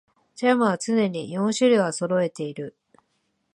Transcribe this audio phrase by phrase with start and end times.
[0.35, 2.75] ジャムは常に四種類はそろえている